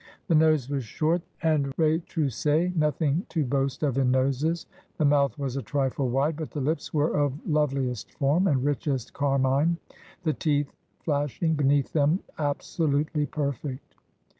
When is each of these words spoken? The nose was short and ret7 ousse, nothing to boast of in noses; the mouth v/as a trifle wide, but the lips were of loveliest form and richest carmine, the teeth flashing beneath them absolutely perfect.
The 0.29 0.33
nose 0.33 0.67
was 0.67 0.83
short 0.83 1.21
and 1.43 1.65
ret7 1.77 2.25
ousse, 2.71 2.75
nothing 2.75 3.23
to 3.29 3.45
boast 3.45 3.83
of 3.83 3.99
in 3.99 4.09
noses; 4.09 4.65
the 4.97 5.05
mouth 5.05 5.35
v/as 5.35 5.57
a 5.57 5.61
trifle 5.61 6.09
wide, 6.09 6.37
but 6.37 6.49
the 6.49 6.59
lips 6.59 6.91
were 6.91 7.15
of 7.15 7.33
loveliest 7.47 8.11
form 8.13 8.47
and 8.47 8.63
richest 8.65 9.13
carmine, 9.13 9.77
the 10.23 10.33
teeth 10.33 10.73
flashing 11.01 11.53
beneath 11.53 11.93
them 11.93 12.21
absolutely 12.39 13.27
perfect. 13.27 13.93